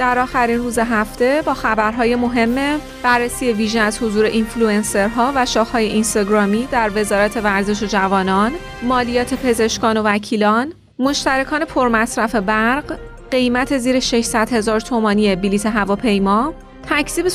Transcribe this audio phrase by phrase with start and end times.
[0.00, 6.68] در آخرین روز هفته با خبرهای مهم بررسی ویژه از حضور اینفلوئنسرها و شاخهای اینستاگرامی
[6.72, 8.52] در وزارت ورزش و جوانان،
[8.82, 12.98] مالیات پزشکان و وکیلان، مشترکان پرمصرف برق،
[13.30, 16.54] قیمت زیر 600 هزار تومانی بلیت هواپیما،
[16.88, 17.26] تکذیب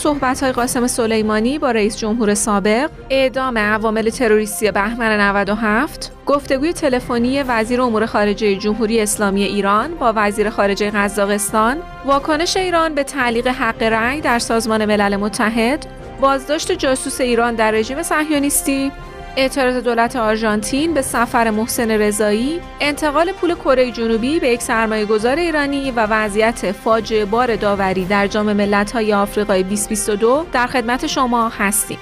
[0.42, 7.82] های قاسم سلیمانی با رئیس جمهور سابق، اعدام عوامل تروریستی بهمن 97، گفتگوی تلفنی وزیر
[7.82, 14.22] امور خارجه جمهوری اسلامی ایران با وزیر خارجه قزاقستان، واکنش ایران به تعلیق حق رأی
[14.22, 15.86] در سازمان ملل متحد،
[16.22, 18.92] بازداشت جاسوس ایران در رژیم صهیونیستی،
[19.38, 25.36] اعتراض دولت آرژانتین به سفر محسن رضایی، انتقال پول کره جنوبی به یک سرمایه گذار
[25.36, 31.98] ایرانی و وضعیت فاجعه بار داوری در جام ملت‌های آفریقای 2022 در خدمت شما هستیم.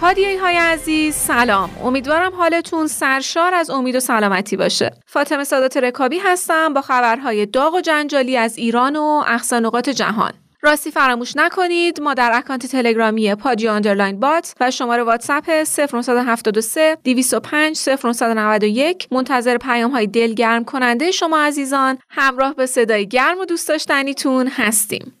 [0.00, 1.70] هادیه های عزیز سلام.
[1.84, 4.90] امیدوارم حالتون سرشار از امید و سلامتی باشه.
[5.06, 10.32] فاطمه سادات رکابی هستم با خبرهای داغ و جنجالی از ایران و اقصا جهان.
[10.62, 12.00] راستی فراموش نکنید.
[12.00, 19.90] ما در اکانت تلگرامی پادی underline bot و شماره واتساپ 0973 205 0991 منتظر پیام
[19.90, 21.98] های دلگرم کننده شما عزیزان.
[22.10, 25.19] همراه به صدای گرم و دوست داشتنیتون هستیم.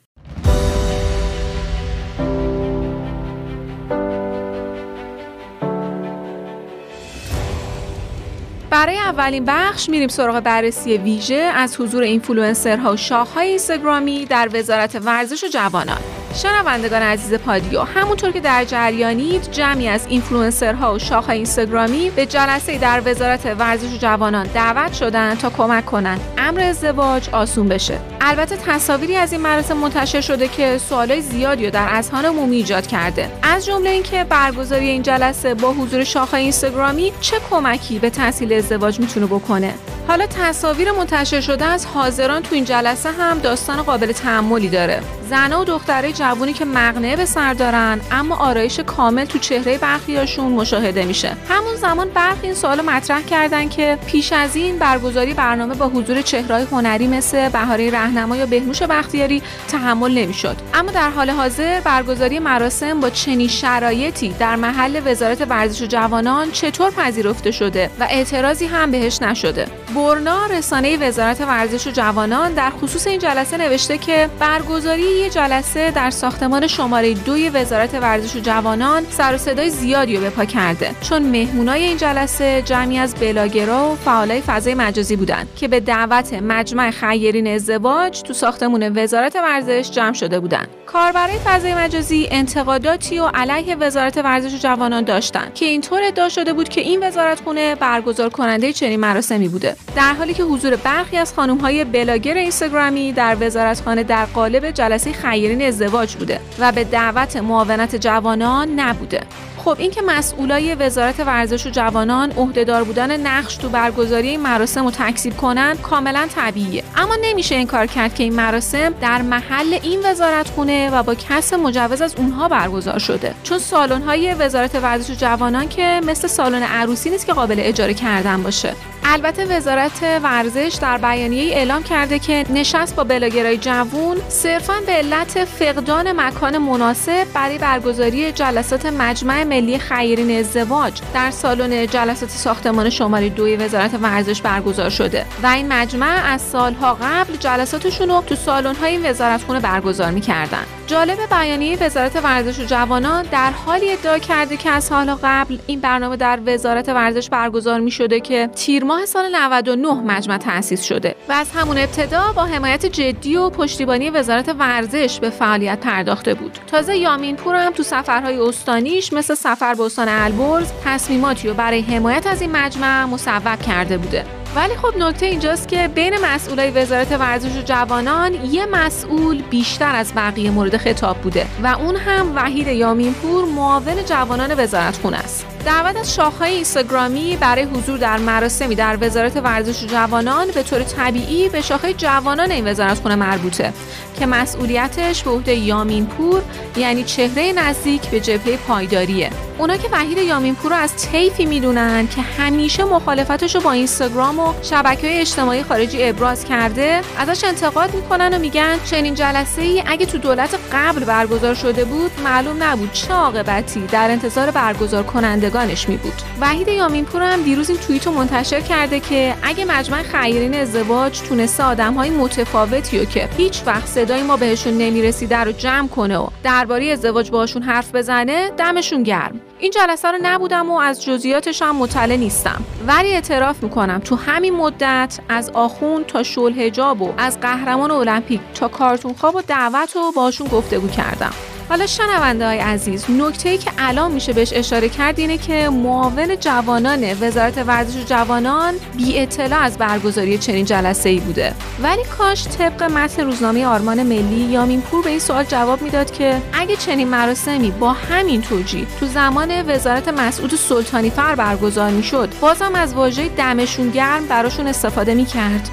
[8.80, 15.00] برای اولین بخش میریم سراغ بررسی ویژه از حضور اینفلوئنسرها و شاخهای اینستاگرامی در وزارت
[15.04, 16.19] ورزش و جوانان.
[16.34, 22.78] شنوندگان عزیز پادیو همونطور که در جریانید جمعی از اینفلوئنسرها و شاخ اینستاگرامی به جلسه
[22.78, 27.98] در وزارت ورزش و جوانان دعوت شدن تا کمک کنند امر ازدواج آسون بشه.
[28.20, 32.86] البته تصاویری از این مراسم منتشر شده که سوالای زیادی رو در اذهان عمومی ایجاد
[32.86, 33.30] کرده.
[33.42, 39.00] از جمله اینکه برگزاری این جلسه با حضور شاخه اینستاگرامی چه کمکی به تحصیل ازدواج
[39.00, 39.74] می‌تونه بکنه؟
[40.08, 45.00] حالا تصاویر منتشر شده از حاضران تو این جلسه هم داستان قابل تحملی داره.
[45.30, 50.52] زنها و دخترای جوونی که مقنعه به سر دارن اما آرایش کامل تو چهره برخیاشون
[50.52, 51.36] مشاهده میشه.
[51.48, 56.22] همون زمان برخی این سوال مطرح کردن که پیش از این برگزاری برنامه با حضور
[56.22, 60.56] چهرهای هنری مثل بهاره رهنما یا بهنوش بختیاری تحمل نمی‌شد.
[60.74, 66.50] اما در حال حاضر برگزاری مراسم با چنین شرایطی در محل وزارت ورزش و جوانان
[66.50, 72.70] چطور پذیرفته شده و اعتراضی هم بهش نشده؟ برنا رسانه وزارت ورزش و جوانان در
[72.70, 78.40] خصوص این جلسه نوشته که برگزاری یه جلسه در ساختمان شماره دوی وزارت ورزش و
[78.40, 80.90] جوانان سر و صدای زیادی رو به پا کرده.
[81.00, 86.32] چون مهمونای این جلسه جمعی از بلاگرا و فعالای فضای مجازی بودند که به دعوت
[86.32, 93.26] مجمع خیرین ازدواج تو ساختمون وزارت ورزش جمع شده بودند کاربرای فضای مجازی انتقاداتی و
[93.34, 98.28] علیه وزارت ورزش و جوانان داشتند که اینطور ادعا شده بود که این وزارتخونه برگزار
[98.28, 99.76] کننده چنین مراسمی بوده.
[99.96, 105.62] در حالی که حضور برخی از های بلاگر اینستاگرامی در وزارتخانه در قالب جلسه خیرین
[105.62, 109.20] ازدواج بوده و به دعوت معاونت جوانان نبوده.
[109.64, 114.84] خب این که مسئولای وزارت ورزش و جوانان عهدهدار بودن نقش تو برگزاری این مراسم
[114.84, 116.84] رو تکذیب کنن کاملا طبیعیه.
[116.96, 121.14] اما نمیشه این کار کرد که این مراسم در محل این وزارت خونه و با
[121.14, 123.34] کس مجوز از اونها برگزار شده.
[123.42, 127.94] چون سالن های وزارت ورزش و جوانان که مثل سالن عروسی نیست که قابل اجاره
[127.94, 128.74] کردن باشه.
[129.04, 135.44] البته وزارت ورزش در بیانیه اعلام کرده که نشست با بلاگرای جوون صرفا به علت
[135.44, 143.28] فقدان مکان مناسب برای برگزاری جلسات مجمع ملی خیرین ازدواج در سالن جلسات ساختمان شماره
[143.28, 148.92] دوی وزارت ورزش برگزار شده و این مجمع از سالها قبل جلساتشون رو تو سالن‌های
[148.92, 150.64] این وزارتخونه برگزار می‌کردن.
[150.86, 155.80] جالب بیانیه وزارت ورزش و جوانان در حالی ادعا کرده که از سال قبل این
[155.80, 161.14] برنامه در وزارت ورزش برگزار می شده که تیر ماه سال 99 مجمع تأسیس شده
[161.28, 166.58] و از همون ابتدا با حمایت جدی و پشتیبانی وزارت ورزش به فعالیت پرداخته بود.
[166.66, 171.80] تازه یامین پور هم تو سفرهای استانیش مثل سفر به استان البرز تصمیماتی رو برای
[171.80, 174.24] حمایت از این مجمع مصوب کرده بوده.
[174.56, 180.12] ولی خب نکته اینجاست که بین مسئولای وزارت ورزش و جوانان یه مسئول بیشتر از
[180.16, 185.96] بقیه مورد خطاب بوده و اون هم وحید یامینپور معاون جوانان وزارت خونه است دعوت
[185.96, 191.60] از شاخهای اینستاگرامی برای حضور در مراسمی در وزارت ورزش جوانان به طور طبیعی به
[191.60, 193.72] شاخه جوانان این وزارت خونه مربوطه
[194.18, 196.42] که مسئولیتش به عهده یامین پور
[196.76, 199.30] یعنی چهره نزدیک به جبهه پایداریه.
[199.58, 204.52] اونا که وحید یامینپور رو از طیفی می‌دونن که همیشه مخالفتش رو با اینستاگرام و
[204.62, 210.06] شبکه های اجتماعی خارجی ابراز کرده ازش انتقاد می‌کنن و میگن چنین جلسه ای اگه
[210.06, 215.88] تو دولت قبل برگزار شده بود معلوم نبود چه عاقبتی در انتظار برگزار کننده کنندگانش
[215.88, 216.12] می بود.
[216.40, 221.64] وحید یامینپور هم دیروز این توییت رو منتشر کرده که اگه مجمع خیرین ازدواج تونسته
[221.64, 226.28] آدم های متفاوتی و که هیچ وقت صدای ما بهشون نمی‌رسیده رو جمع کنه و
[226.42, 229.40] درباره ازدواج باشون حرف بزنه دمشون گرم.
[229.58, 232.64] این جلسه رو نبودم و از جزئیاتش هم مطلع نیستم.
[232.86, 238.40] ولی اعتراف می‌کنم تو همین مدت از آخون تا شل هجاب و از قهرمان المپیک
[238.54, 241.32] تا کارتون خواب و دعوت و باشون گفتگو کردم.
[241.70, 246.36] حالا شنونده های عزیز نکته ای که الان میشه بهش اشاره کرد اینه که معاون
[246.36, 251.54] جوانان وزارت ورزش و جوانان بی اطلاع از برگزاری چنین جلسه ای بوده.
[251.82, 256.42] ولی کاش طبق متن روزنامه آرمان ملی یامین پور به این سوال جواب می‌داد که
[256.52, 262.74] اگه چنین مراسمی با همین توجیه تو زمان وزارت مسعود سلطانی فر برگزار می‌شد بازم
[262.74, 265.70] از واژه دمشون گرم براشون استفاده می‌کرد.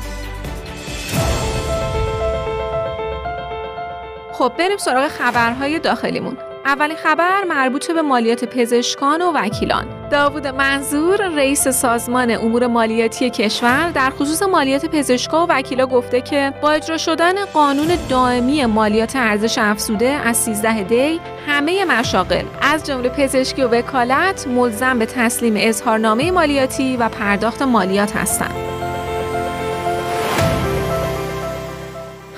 [4.38, 6.38] خب بریم سراغ خبرهای داخلیمون.
[6.66, 10.10] اولین خبر مربوط به مالیات پزشکان و وکیلان.
[10.10, 16.54] داوود منظور رئیس سازمان امور مالیاتی کشور در خصوص مالیات پزشکان و وکیلا گفته که
[16.62, 23.10] با اجرا شدن قانون دائمی مالیات ارزش افزوده از 13 دی همه مشاغل از جمله
[23.10, 28.77] پزشکی و وکالت ملزم به تسلیم اظهارنامه مالیاتی و پرداخت مالیات هستند.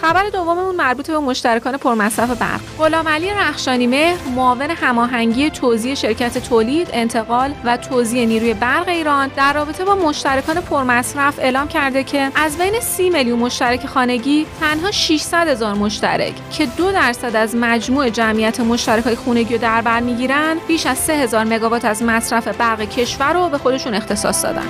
[0.10, 2.60] خبر دوممون مربوط به مشترکان پرمصرف برق.
[2.78, 9.32] غلام علی رخشانی مهر معاون هماهنگی توزیع شرکت تولید انتقال و توزیع نیروی برق ایران
[9.36, 14.92] در رابطه با مشترکان پرمصرف اعلام کرده که از بین 30 میلیون مشترک خانگی تنها
[14.92, 20.58] 600 هزار مشترک که دو درصد از مجموع جمعیت مشترک خونگی رو در بر می‌گیرن
[20.68, 24.68] بیش از 3000 مگاوات از مصرف برق کشور رو به خودشون اختصاص دادن.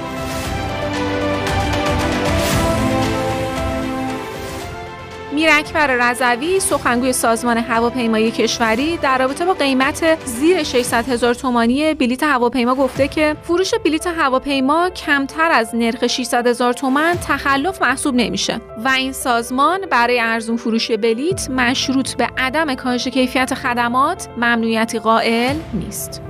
[5.39, 11.93] میر اکبر رضوی سخنگوی سازمان هواپیمایی کشوری در رابطه با قیمت زیر 600 هزار تومانی
[11.93, 18.15] بلیت هواپیما گفته که فروش بلیت هواپیما کمتر از نرخ 600 هزار تومن تخلف محسوب
[18.15, 24.99] نمیشه و این سازمان برای ارزون فروش بلیت مشروط به عدم کاهش کیفیت خدمات ممنوعیتی
[24.99, 26.28] قائل نیست.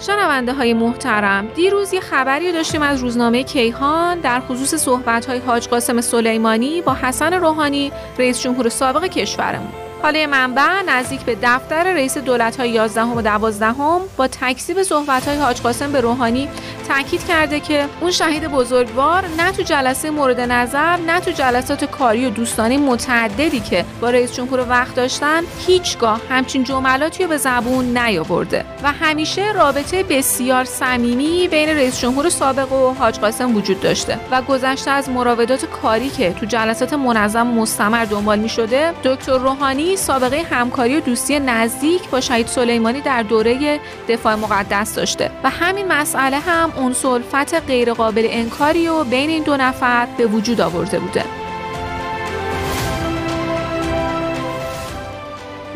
[0.00, 5.68] شنونده های محترم دیروز یه خبری داشتیم از روزنامه کیهان در خصوص صحبت های حاج
[5.68, 9.72] قاسم سلیمانی با حسن روحانی رئیس جمهور سابق کشورمون.
[10.02, 13.74] حالا منبع نزدیک به دفتر رئیس دولت های 11 و 12
[14.16, 16.48] با تکذیب صحبت های حاج قاسم به روحانی
[16.88, 22.26] تاکید کرده که اون شهید بزرگوار نه تو جلسه مورد نظر نه تو جلسات کاری
[22.26, 27.98] و دوستانی متعددی که با رئیس جمهور وقت داشتن هیچگاه همچین جملاتی رو به زبون
[27.98, 28.64] نیاورده.
[28.82, 34.18] و همیشه رابطه بسیار صمیمی بین رئیس جمهور سابق و حاج قاسم وجود داشته.
[34.30, 39.96] و گذشته از مراودات کاری که تو جلسات منظم مستمر دنبال می شده دکتر روحانی
[39.96, 45.30] سابقه همکاری و دوستی نزدیک با شهید سلیمانی در دوره دفاع مقدس داشته.
[45.44, 50.60] و همین مسئله هم اون سلفت غیرقابل انکاری و بین این دو نفر به وجود
[50.60, 51.24] آورده بوده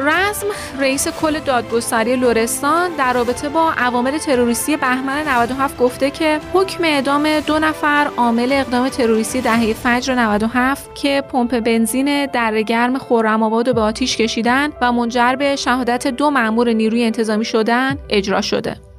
[0.03, 0.47] رزم
[0.79, 7.41] رئیس کل دادگستری لرستان در رابطه با عوامل تروریستی بهمن 97 گفته که حکم اعدام
[7.41, 13.69] دو نفر عامل اقدام تروریستی دهه فجر 97 که پمپ بنزین در گرم خورم آباد
[13.69, 18.90] و به آتیش کشیدن و منجر به شهادت دو مأمور نیروی انتظامی شدن اجرا شده.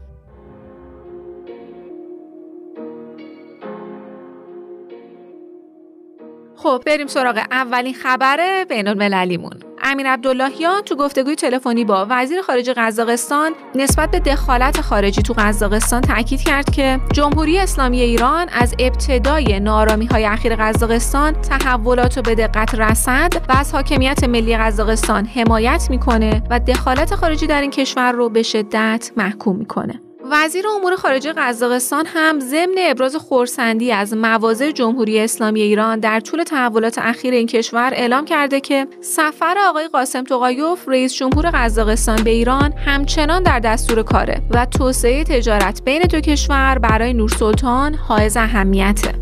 [6.63, 9.53] خب بریم سراغ اولین خبر بین المللیمون
[9.83, 16.01] امیر عبداللهیان تو گفتگوی تلفنی با وزیر خارجه قزاقستان نسبت به دخالت خارجی تو قزاقستان
[16.01, 22.35] تاکید کرد که جمهوری اسلامی ایران از ابتدای نارامی های اخیر قزاقستان تحولات رو به
[22.35, 28.11] دقت رسد و از حاکمیت ملی قزاقستان حمایت می‌کنه و دخالت خارجی در این کشور
[28.11, 30.01] رو به شدت محکوم می‌کنه.
[30.33, 36.43] وزیر امور خارجه قزاقستان هم ضمن ابراز خورسندی از مواضع جمهوری اسلامی ایران در طول
[36.43, 42.29] تحولات اخیر این کشور اعلام کرده که سفر آقای قاسم توقایوف رئیس جمهور قزاقستان به
[42.29, 49.20] ایران همچنان در دستور کاره و توسعه تجارت بین دو کشور برای نورسلطان حائز اهمیته.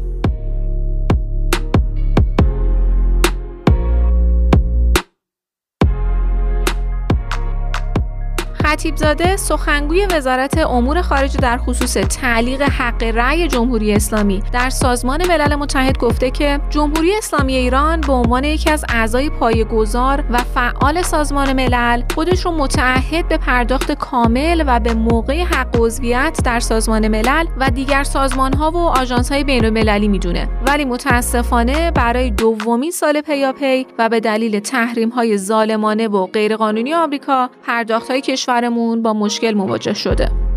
[8.70, 15.56] خطیبزاده سخنگوی وزارت امور خارجه در خصوص تعلیق حق رأی جمهوری اسلامی در سازمان ملل
[15.56, 21.54] متحد گفته که جمهوری اسلامی ایران به عنوان یکی از اعضای پایه‌گذار و فعال سازمان
[21.54, 27.46] ملل خودش رو متعهد به پرداخت کامل و به موقع حق عضویت در سازمان ملل
[27.60, 29.70] و دیگر سازمان ها و آژانس های بین
[30.08, 30.50] می‌دونه.
[30.68, 37.50] ولی متاسفانه برای دومین سال پیاپی و به دلیل تحریم های ظالمانه و غیرقانونی آمریکا
[37.64, 38.22] پرداخت های
[38.60, 40.49] کشورمون با مشکل مواجه شده.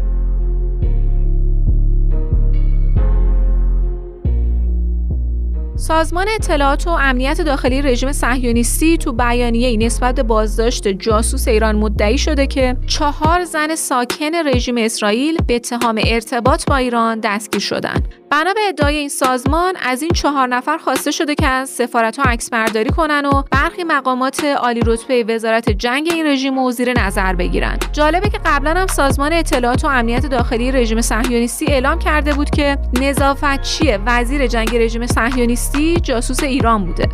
[5.83, 12.19] سازمان اطلاعات و امنیت داخلی رژیم صهیونیستی تو بیانیه نسبت به بازداشت جاسوس ایران مدعی
[12.19, 18.09] شده که چهار زن ساکن رژیم اسرائیل به اتهام ارتباط با ایران دستگیر شدند.
[18.31, 22.25] بنا به ادعای این سازمان از این چهار نفر خواسته شده که از سفارت ها
[22.25, 27.35] عکس برداری کنن و برخی مقامات عالی رتبه وزارت جنگ این رژیم و زیر نظر
[27.35, 27.79] بگیرن.
[27.93, 32.79] جالبه که قبلا هم سازمان اطلاعات و امنیت داخلی رژیم صهیونیستی اعلام کرده بود که
[33.01, 35.72] نظافتچی وزیر جنگ رژیم صهیونیستی
[36.03, 37.09] جاسوس ایران بوده.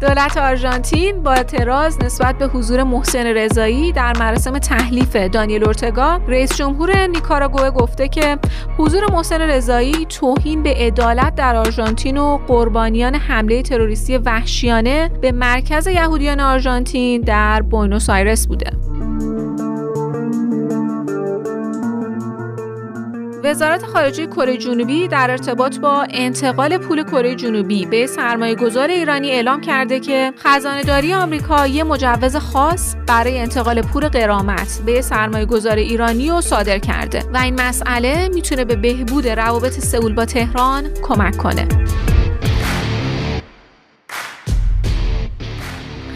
[0.00, 6.56] دولت آرژانتین با اعتراض نسبت به حضور محسن رضایی در مراسم تحلیف دانیل اورتگا رئیس
[6.56, 8.38] جمهور نیکاراگوه گفته که
[8.78, 15.86] حضور محسن رضایی توهین به عدالت در آرژانتین و قربانیان حمله تروریستی وحشیانه به مرکز
[15.86, 18.83] یهودیان آرژانتین در بوینوس آیرس بوده.
[23.44, 29.30] وزارت خارجه کره جنوبی در ارتباط با انتقال پول کره جنوبی به سرمایه گذار ایرانی
[29.30, 35.76] اعلام کرده که خزانه آمریکا یه مجوز خاص برای انتقال پول قرامت به سرمایه گذار
[35.76, 41.36] ایرانی رو صادر کرده و این مسئله می‌تونه به بهبود روابط سئول با تهران کمک
[41.36, 41.68] کنه.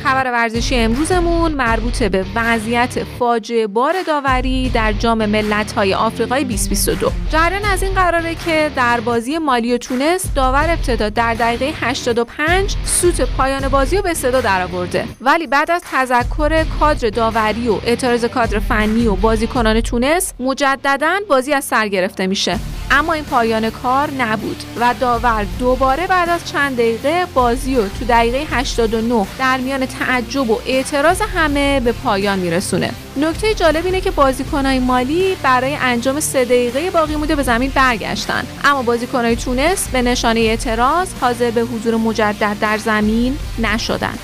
[0.08, 7.64] خبر ورزشی امروزمون مربوط به وضعیت فاجعه بار داوری در جام ملت‌های آفریقای 2022 جریان
[7.64, 13.20] از این قراره که در بازی مالی و تونس داور ابتدا در دقیقه 85 سوت
[13.20, 15.04] پایان بازی رو به صدا درآورده.
[15.20, 21.52] ولی بعد از تذکر کادر داوری و اعتراض کادر فنی و بازیکنان تونس مجددا بازی
[21.52, 22.58] از سر گرفته میشه.
[22.90, 28.04] اما این پایان کار نبود و داور دوباره بعد از چند دقیقه بازی رو تو
[28.04, 32.90] دقیقه 89 در میان تعجب و اعتراض همه به پایان میرسونه.
[33.16, 38.44] نکته جالب اینه که بازیکنهای مالی برای انجام سه دقیقه باقی مونده به زمین برگشتن.
[38.64, 44.18] اما بازیکنهای تونس به نشانه اعتراض حاضر به حضور مجدد در زمین نشدن.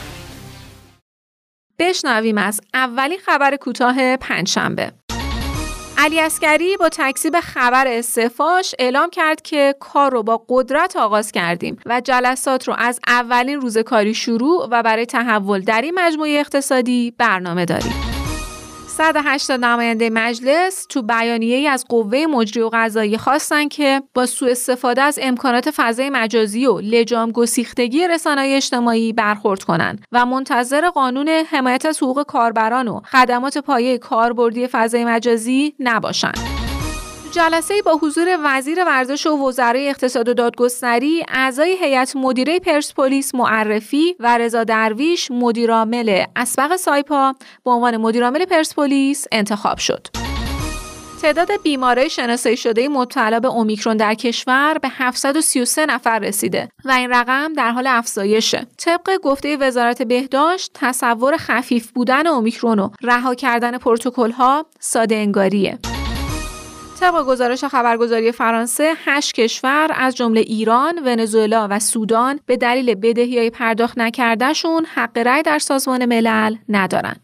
[1.79, 4.93] بشنویم از اولین خبر کوتاه پنجشنبه.
[5.99, 11.77] علی اسکری با تکذیب خبر استعفاش اعلام کرد که کار رو با قدرت آغاز کردیم
[11.87, 17.15] و جلسات رو از اولین روز کاری شروع و برای تحول در این مجموعه اقتصادی
[17.19, 18.04] برنامه داریم.
[18.95, 24.51] 180 نماینده مجلس تو بیانیه ای از قوه مجری و قضایی خواستن که با سوء
[24.51, 31.29] استفاده از امکانات فضای مجازی و لجام گسیختگی رسانه‌های اجتماعی برخورد کنند و منتظر قانون
[31.29, 36.54] حمایت از حقوق کاربران و خدمات پایه کاربردی فضای مجازی نباشند.
[37.35, 44.17] جلسه با حضور وزیر ورزش و وزرای اقتصاد و دادگستری اعضای هیئت مدیره پرسپولیس معرفی
[44.21, 50.07] و رضا درویش مدیرعامل اسبق سایپا به عنوان مدیرعامل پرسپولیس انتخاب شد
[51.23, 57.11] تعداد بیمارای شناسایی شده مبتلا به اومیکرون در کشور به 733 نفر رسیده و این
[57.11, 58.67] رقم در حال افزایشه.
[58.79, 65.79] طبق گفته وزارت بهداشت تصور خفیف بودن اومیکرون و رها کردن پروتکل ها ساده انگاریه.
[67.01, 73.39] طبق گزارش خبرگزاری فرانسه هشت کشور از جمله ایران، ونزوئلا و سودان به دلیل بدهی
[73.39, 77.17] های پرداخت نکردهشون حق رأی در سازمان ملل ندارن.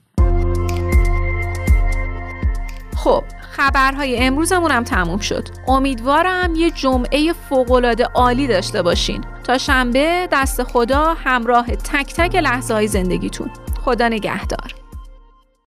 [2.97, 5.49] خب خبرهای امروزمون هم تموم شد.
[5.69, 9.25] امیدوارم یه جمعه فوقالعاده عالی داشته باشین.
[9.45, 13.51] تا شنبه دست خدا همراه تک تک لحظه های زندگیتون.
[13.85, 14.80] خدا نگهدار.